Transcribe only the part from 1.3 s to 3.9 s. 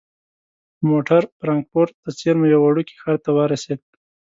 فرانکفورت ته څیرمه یوه وړوکي ښار ته ورسید.